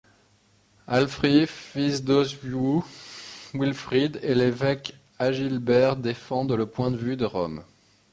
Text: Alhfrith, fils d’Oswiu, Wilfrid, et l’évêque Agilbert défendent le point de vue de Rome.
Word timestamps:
Alhfrith, 0.87 1.47
fils 1.51 2.03
d’Oswiu, 2.03 2.81
Wilfrid, 3.53 4.17
et 4.23 4.33
l’évêque 4.33 4.95
Agilbert 5.19 5.95
défendent 5.95 6.53
le 6.53 6.65
point 6.65 6.89
de 6.89 6.97
vue 6.97 7.17
de 7.17 7.25
Rome. 7.25 7.63